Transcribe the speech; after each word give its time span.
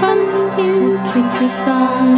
from 0.00 0.18
you, 0.58 0.98
sweet 0.98 1.32
the 1.40 1.48
song. 1.64 2.16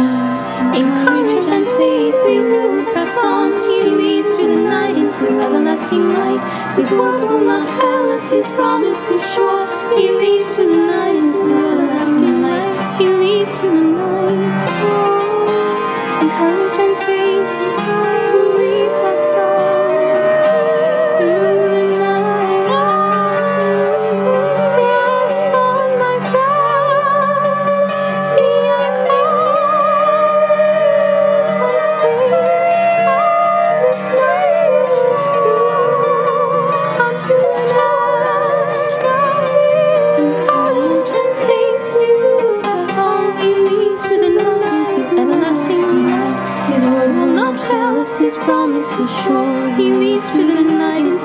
In 0.75 0.87
courage 1.05 1.49
and 1.49 1.65
faith 1.77 2.15
we 2.25 2.39
will 2.39 2.85
press 2.93 3.17
on. 3.23 3.51
He 3.69 3.89
leads 3.89 4.29
through 4.35 4.55
the 4.55 4.61
night 4.63 4.95
into 4.97 5.25
everlasting 5.41 6.13
light. 6.13 6.43
His 6.77 6.91
word 6.91 7.29
will 7.29 7.45
not 7.45 7.67
fail 7.79 8.11
us, 8.11 8.29
His 8.31 8.45
promise 8.57 9.03
is 9.09 9.23
sure. 9.33 9.65
He 9.97 10.11
leads 10.11 10.55
through 10.55 10.69
the 10.69 10.77
night. 10.77 10.88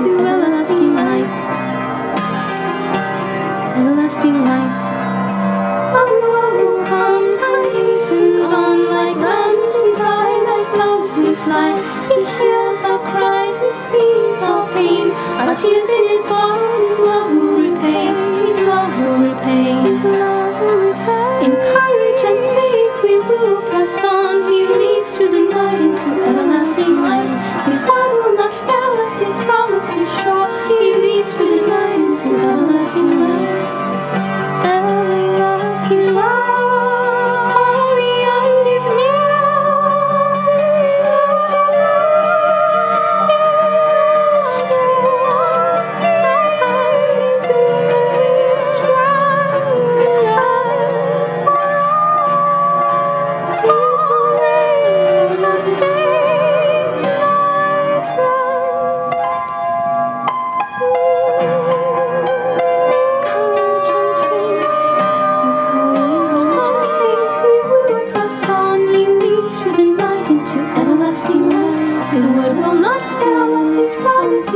you 0.06 0.33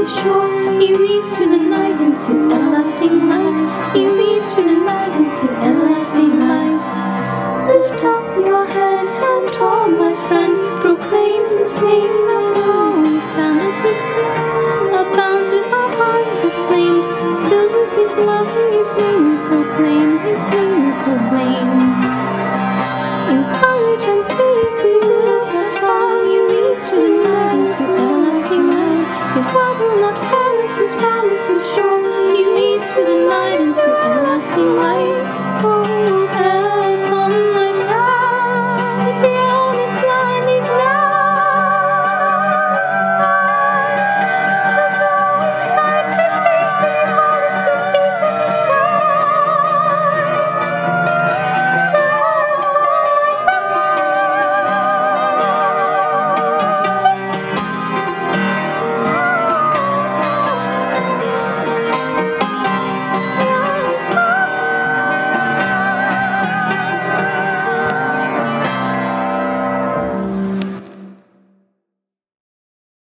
shore. 0.08 0.80
He 0.80 0.94
leads 0.96 1.28
through 1.36 1.50
the 1.50 1.64
night 1.68 2.00
into 2.00 2.32
everlasting 2.54 3.28
light. 3.28 3.92
He 3.94 4.08
leads 4.08 4.48
through 4.52 4.68
the 4.74 4.80
night 4.80 5.12
into 5.20 5.46
everlasting 5.60 6.40
light. 6.40 6.88
Lift 7.68 8.04
up 8.04 8.24
your 8.36 8.64
heads, 8.64 9.08
stand 9.18 9.52
tall, 9.52 9.88
my 9.88 10.14
friend. 10.28 10.56
Proclaim 10.80 11.42
His 11.58 11.76
name 11.80 12.24
as 12.40 12.48
long 12.56 13.06
as 13.16 13.24
sound 13.34 13.60
as 13.60 13.78
His 13.84 14.00
praise. 14.12 14.48
Abound 14.96 15.46
with 15.52 15.70
our 15.80 15.90
hearts 16.00 16.38
aflame, 16.48 17.04
filled 17.48 17.72
with 17.76 17.92
His 18.00 18.12
love 18.24 18.48
and 18.48 18.70
His 18.80 18.90
name. 18.96 19.36
Proclaim 19.48 20.10
His 20.24 20.42
name, 20.54 20.92
proclaim. 21.04 21.87